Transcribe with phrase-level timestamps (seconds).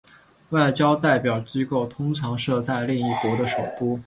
[0.49, 3.99] 外交代表机构通常设在另一国的首都。